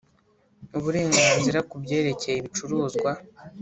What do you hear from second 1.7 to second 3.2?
byerekeye ibicuruzwa